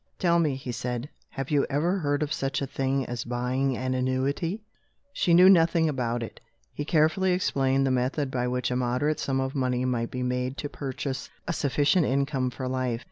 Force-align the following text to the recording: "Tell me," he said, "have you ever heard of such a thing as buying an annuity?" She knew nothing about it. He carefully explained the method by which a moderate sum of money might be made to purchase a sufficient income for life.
"Tell 0.17 0.39
me," 0.39 0.55
he 0.55 0.71
said, 0.71 1.09
"have 1.29 1.51
you 1.51 1.67
ever 1.69 1.99
heard 1.99 2.23
of 2.23 2.33
such 2.33 2.59
a 2.59 2.65
thing 2.65 3.05
as 3.05 3.23
buying 3.23 3.77
an 3.77 3.93
annuity?" 3.93 4.63
She 5.13 5.31
knew 5.35 5.47
nothing 5.47 5.87
about 5.87 6.23
it. 6.23 6.39
He 6.73 6.83
carefully 6.85 7.33
explained 7.33 7.85
the 7.85 7.91
method 7.91 8.31
by 8.31 8.47
which 8.47 8.71
a 8.71 8.75
moderate 8.75 9.19
sum 9.19 9.39
of 9.39 9.53
money 9.53 9.85
might 9.85 10.09
be 10.09 10.23
made 10.23 10.57
to 10.57 10.69
purchase 10.69 11.29
a 11.47 11.53
sufficient 11.53 12.07
income 12.07 12.49
for 12.49 12.67
life. 12.67 12.99